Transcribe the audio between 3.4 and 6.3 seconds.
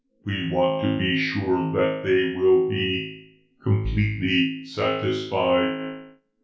completely satisfied."